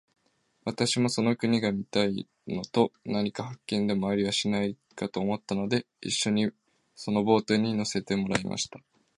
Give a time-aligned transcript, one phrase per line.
[0.65, 6.51] 私もその国が見たいのと、何か発見でもありはしないかと思ったので、一しょに
[6.95, 8.79] そのボートに乗せてもらいました。